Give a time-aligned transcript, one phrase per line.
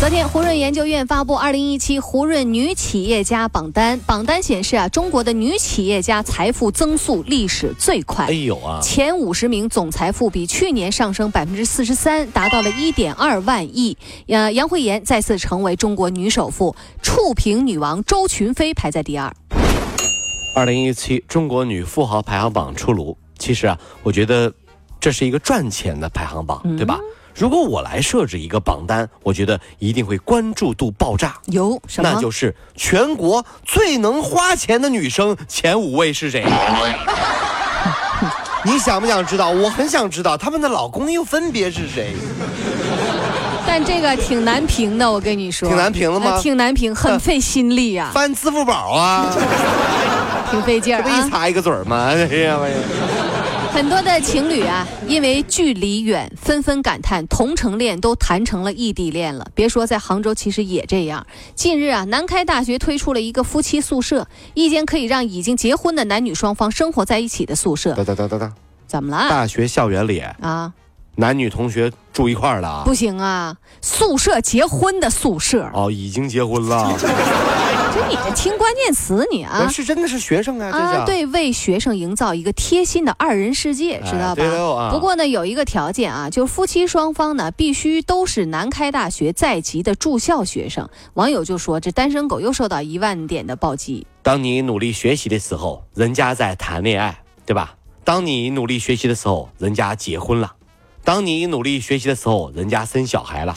[0.00, 3.98] 昨天，胡润研究院发布二零一七胡润女企业家榜单。
[4.00, 8.26] 榜单显示啊，中国的女企业家财富增速历史最快。
[8.26, 8.80] 哎呦啊！
[8.82, 13.96] 前五十名总财富比去年上升百分之四十三，达到了一点二万亿。
[14.26, 19.32] 呃，杨惠妍再次成为中国女首富，触屏女王周群飞排在第二。
[20.54, 23.16] 二零一七中国女富豪排行榜出炉。
[23.38, 24.52] 其实啊，我觉得
[25.00, 26.98] 这是一个赚钱的排行榜，对吧？
[27.34, 31.34] 如果我来设置一个榜单，我觉得一定会关注度爆炸。
[31.46, 32.10] 有什么？
[32.12, 36.44] 那就是全国最能花钱的女生前五位是谁？
[38.64, 39.50] 你想不想知道？
[39.50, 42.14] 我很想知道他们的老公又分别是谁。
[43.66, 45.68] 但这个挺难评的，我跟你说。
[45.68, 46.38] 挺难评的吗？
[46.40, 48.10] 挺难评，很费心力啊。
[48.14, 49.26] 翻支付宝啊，
[50.50, 51.04] 挺费劲儿啊。
[51.04, 52.06] 这不一擦一个嘴儿吗？
[52.14, 52.74] 哎呀妈呀！
[53.74, 59.44] 很多的情侣啊，因为距离远，纷纷感叹同城恋都谈成了异地恋了。
[59.52, 61.26] 别说在杭州，其实也这样。
[61.56, 67.94] 近日啊，南开大学推出了一个夫妻宿舍，一间可以让已经结婚的男女双方生活在一起的宿舍。
[67.94, 68.52] 哒哒哒哒哒，
[68.86, 69.28] 怎么了？
[69.28, 70.72] 大学校园里啊。
[71.16, 72.82] 男女同学住一块儿了？
[72.86, 76.96] 不行啊，宿舍结婚的宿舍哦，已经结婚了。
[77.94, 79.68] 就你这听关键词你啊？
[79.68, 80.70] 是真的是学生啊？
[80.70, 84.90] 啊，对，为学生营造一个贴心的二人世界，知道吧？
[84.92, 90.88] 不过呢，有一个条件啊，就是夫妻双方呢必须都是南开大学在籍的住校学生。
[91.14, 94.06] 网友就说，这单身狗又受到一万点的暴击。
[94.22, 97.74] 当你努力学习的时候，人家在谈恋爱，对吧？
[98.04, 100.52] 当你努力学习的时候，人家结婚了。
[101.04, 103.52] 当你努力学习的时候，人家生小孩了；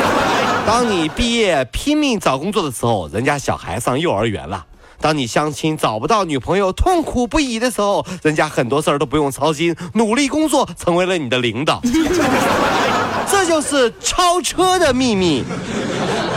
[0.66, 4.64] 当你毕业拼命找工作的时候，人家小孩上幼儿园了；
[5.00, 11.82] 当你相亲找不到女朋友痛苦不已的时候，人家很多事儿都不用操心，努力工作成为了你的领导。
[13.30, 15.44] 这就是超车的秘密，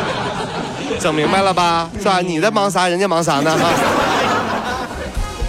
[0.99, 1.89] 整明白了吧？
[1.97, 2.19] 是吧？
[2.19, 2.89] 你在忙啥？
[2.89, 3.57] 人家忙啥呢？
[3.57, 3.69] 哈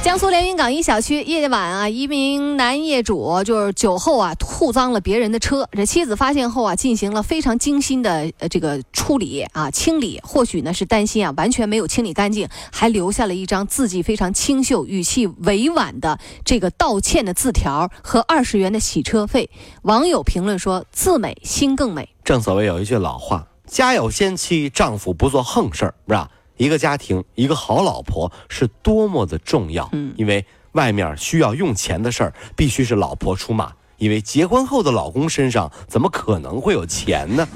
[0.02, 19.48] 江苏连云港一小区夜晚啊，一名男业主就是酒后啊吐脏了别人的车，这妻子发现后啊，进行了非常精心的呃这个处理啊清理，或许呢是担心啊完全没有清理干净，还留下了一张字迹非常清秀、语气委婉的这个道歉的字条和二十元的洗车费。
[19.82, 26.28] 网友评论说：“字美心更美。”正所谓有一句老话：“家有仙妻，丈夫不做横事儿，是吧？”
[26.62, 29.88] 一个家庭，一个好老婆是多么的重要。
[29.90, 33.72] 嗯，因为外面需要用钱的事儿，必须是老婆出马。
[33.98, 37.48] 因为结婚后的老公身上，怎么可能会有钱呢？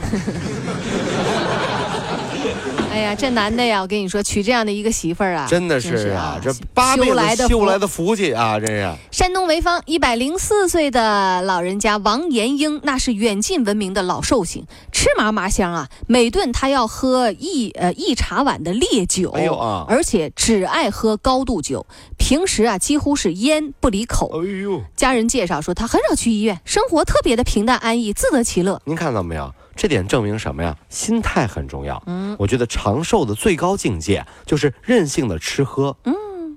[3.15, 7.05] 这男的呀，我跟你说，娶这样的一个媳妇儿啊，真的是啊，这八辈
[7.37, 8.95] 子修来的福气啊，真是。
[9.11, 21.87] 山东潍坊一百零四岁的老人家王延英，那是远近闻名的老寿星，吃嘛嘛香啊，每顿他要喝一呃一茶碗的烈酒，哎呦啊，而且只爱喝高度酒，
[22.19, 24.43] 平时啊几乎是烟不离口。
[24.43, 28.81] 哎呦，家人介绍说他很少去医院，生活特别的平淡安逸，自得其乐。
[28.85, 29.53] 您看到没有？
[29.77, 30.75] 这点证明什么呀？
[30.89, 32.03] 心态很重要。
[32.07, 35.97] 嗯，我觉得长寿的最高境界就是任性的吃喝。
[36.05, 36.15] 嗯，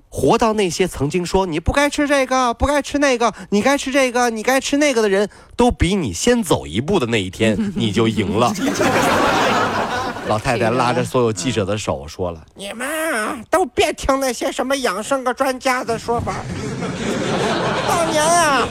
[0.08, 8.52] 活到那些曾经说你不该吃这个、不该吃那个、你该吃这个、你该吃那个的人都比你先走一步的那一天， 你就赢了。
[10.26, 16.36] 老太太拉着所有记者的手说了：“你们啊，都别听那些什么养生个专家的说法。
[17.88, 18.68] 当年啊。”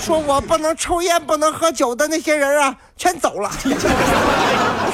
[0.00, 3.50] 说我不能抽烟、不能喝酒的那些人啊，全走了。
[3.64, 3.74] 你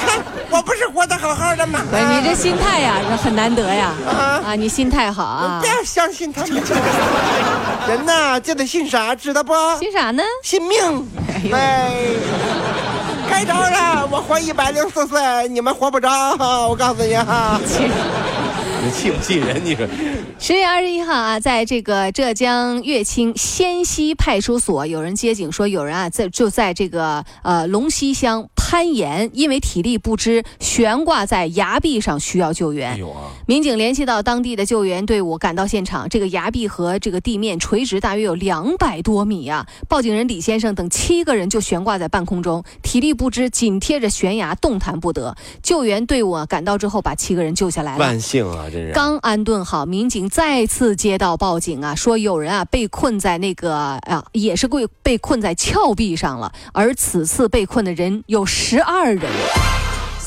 [0.07, 1.81] 看，我不是活得好好的吗？
[1.93, 3.93] 你这心态呀，这很难得呀。
[4.07, 5.59] 啊啊，你心态好啊！
[5.61, 6.63] 不要相信他们。
[7.89, 9.53] 人呐，就得信啥，知道不？
[9.79, 10.23] 信啥呢？
[10.43, 11.09] 信命。
[11.53, 11.93] 哎，
[13.29, 16.09] 开着了，我活一百零四岁，你们活不着。
[16.69, 17.59] 我告诉你哈。
[18.83, 19.61] 你气不气人？
[19.65, 19.87] 你说，
[20.39, 28.49] 十月二十一号啊，在这个浙江乐清仙溪派出所，有人接警说，有人啊在就在这个呃龙溪乡。
[28.71, 32.97] 攀岩，因为体力不支悬挂在崖壁上，需要救援。
[33.45, 36.09] 民警联系到当地的救援队伍，赶到现场。
[36.09, 39.67] 这个崖壁和这个地面垂直大约有两百多米啊！
[39.89, 45.37] 报警人李先生等七个人就悬挂在半空中，体力不支，紧贴着悬崖，动弹不得。
[45.65, 47.99] 救援队伍啊赶到之后，把七个人救下来了。
[47.99, 48.93] 万幸啊，真是。
[48.93, 56.53] 刚安顿好，民警再次接到报警啊，说有人啊被困在那个啊，也是被被困在峭壁上了。
[56.73, 59.31] 而此次被困的人有十二人。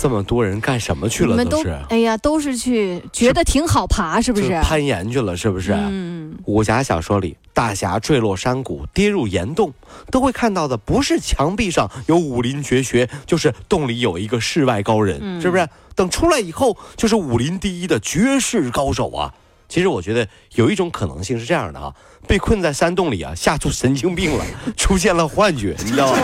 [0.01, 1.45] 这么多人干什么去了？
[1.45, 4.50] 都哎呀，都是去觉得挺好爬，是不是？
[4.62, 5.71] 攀岩去了，是不是？
[5.71, 6.38] 嗯。
[6.44, 9.71] 武侠小说里，大侠坠落山谷，跌入岩洞，
[10.12, 15.65] 都会看到的不是墙壁上有武林绝学，就是洞里有一个世外高人，是不是？
[15.95, 19.33] 等出来以后，就是武林第一的绝世高手啊！
[19.74, 21.92] 其实我觉得有一种可能性是这样的啊。
[22.28, 24.46] 被困在山洞里啊，吓出神经病了，
[24.78, 26.20] 出现了幻觉，你知道吗？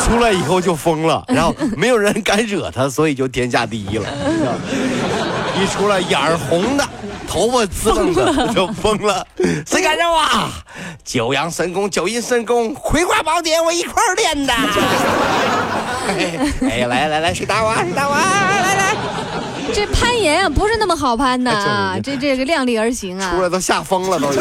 [0.00, 4.08] 出来以后就疯了，然后没有人敢惹他，所以就天下第一了。
[4.28, 4.58] 你知道吗
[5.60, 6.88] 一出来眼儿红的，
[7.26, 9.26] 头发滋楞的，就疯了。
[9.66, 10.24] 谁敢惹我？
[11.04, 14.54] 九阳神功、九阴神功、葵花宝典，我一块儿练的。
[16.62, 17.74] 哎呀，来来来，谁打我？
[17.74, 18.14] 谁打我？
[18.14, 18.94] 来来。
[19.74, 23.30] 这攀岩啊，不是那么好攀的，这这个量力而行啊！
[23.34, 24.32] 出来都吓疯了，都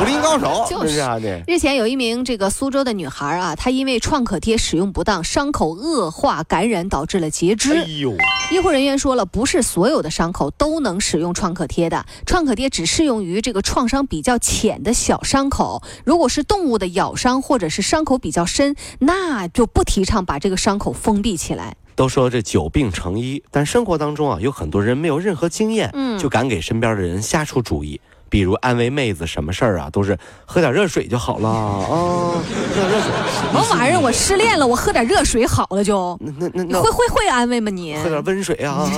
[0.00, 0.66] 武林高手。
[0.68, 7.74] 就是啊，这日前有一名这个苏州的女孩啊，她因为创可贴使用不当，伤口恶化感染，导致了截肢。
[7.74, 8.14] 哎呦！
[8.52, 15.82] 医护人员说了，不是所有的伤口都能使用创可贴的，创可贴只适用于这个创伤比较浅的小伤口。
[16.04, 21.76] 如果是动物的咬伤或者是伤口比较深，那就不提倡把这个伤口封闭起来。
[21.96, 28.00] 都说这久病成医，但生活当中啊，有很多人没有任何经验，嗯，就敢给身边的人瞎出主意，
[28.34, 33.12] 比如安慰妹子什么事儿啊，都是喝点热水就好了啊，喝点热水。
[33.32, 34.00] 什么玩意儿？
[34.00, 36.18] 我失恋了，我喝点热水好了就？
[36.20, 37.94] 那那那那会会会安慰吗你？
[38.02, 38.90] 喝点温水啊，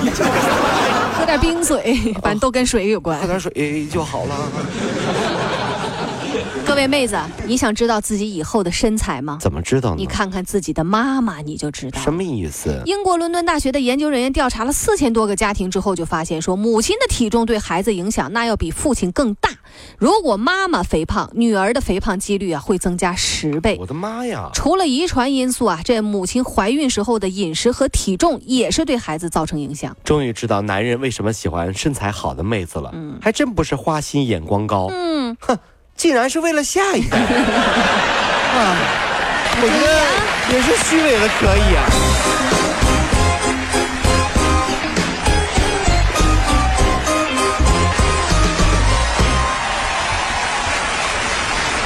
[1.18, 3.20] 喝点冰水，反正都跟水有关。
[3.20, 4.34] 喝点水就好了。
[6.66, 9.38] 各位妹子，你想知道自己以后的身材吗？
[9.40, 9.96] 怎么知道呢？
[9.98, 12.00] 你看看自己的妈妈，你就知道。
[12.00, 12.82] 什么意思？
[12.86, 19.50] 英国伦敦大学的研究人员调查了四千多个家庭之后，就发现说，母亲的体重对孩子影响那要比父亲更大。
[19.98, 23.76] 如果妈妈肥胖，女儿的肥胖几率啊会增加十倍。
[23.80, 24.50] 我的妈呀！
[24.52, 29.96] 除了遗传因素啊，这母亲怀孕时候的饮食和体重也是对孩子造成影响。
[30.04, 32.90] 终于知道男人为什么喜欢身材好的妹子了。
[32.94, 34.88] 嗯，还真不是花心眼光高。
[34.90, 35.58] 嗯，哼。
[35.96, 37.16] 竟然是为了下一代
[38.56, 38.76] 啊！
[39.58, 41.82] 我觉得也是虚伪的，可以啊。